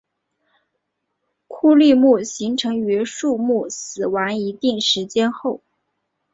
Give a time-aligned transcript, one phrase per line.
[1.47, 5.61] 枯立木形成于树木死亡一定时间后。